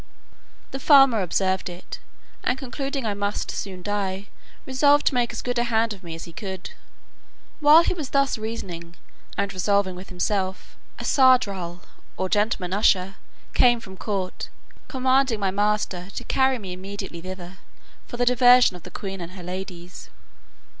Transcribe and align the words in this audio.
The 0.71 0.79
farmer 0.79 1.21
observed 1.21 1.69
it, 1.69 1.99
and 2.43 2.57
concluding 2.57 3.05
I 3.05 3.13
must 3.13 3.51
soon 3.51 3.83
die, 3.83 4.29
resolved 4.65 5.05
to 5.05 5.13
make 5.13 5.31
as 5.31 5.43
good 5.43 5.59
a 5.59 5.65
hand 5.65 5.93
of 5.93 6.01
me 6.01 6.15
as 6.15 6.23
he 6.23 6.33
could. 6.33 6.71
While 7.59 7.83
he 7.83 7.93
was 7.93 8.09
thus 8.09 8.35
reasoning 8.35 8.95
and 9.37 9.53
resolving 9.53 9.95
with 9.95 10.09
himself, 10.09 10.75
a 10.97 11.03
sardral, 11.05 11.83
or 12.17 12.29
gentleman 12.29 12.73
usher, 12.73 13.17
came 13.53 13.79
from 13.79 13.95
court, 13.95 14.49
commanding 14.87 15.39
my 15.39 15.51
master 15.51 16.09
to 16.15 16.23
carry 16.23 16.57
me 16.57 16.73
immediately 16.73 17.21
thither 17.21 17.57
for 18.07 18.17
the 18.17 18.25
diversion 18.25 18.75
of 18.75 18.81
the 18.81 18.89
queen 18.89 19.21
and 19.21 19.33
her 19.33 19.43
ladies. 19.43 20.09